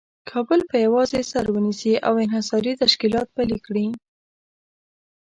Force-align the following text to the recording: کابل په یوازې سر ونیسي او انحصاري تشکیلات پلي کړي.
کابل 0.29 0.59
په 0.69 0.75
یوازې 0.85 1.21
سر 1.31 1.45
ونیسي 1.55 1.93
او 2.07 2.13
انحصاري 2.25 2.73
تشکیلات 2.81 3.27
پلي 3.35 3.57
کړي. 3.65 3.87